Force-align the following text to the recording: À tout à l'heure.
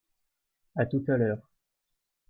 À 0.75 0.87
tout 0.87 1.03
à 1.09 1.17
l'heure. 1.17 1.47